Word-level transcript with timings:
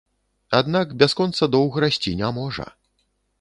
Аднак 0.59 0.95
бясконца 1.03 1.49
доўг 1.57 1.77
расці 1.85 2.15
не 2.23 2.31
можа. 2.39 2.67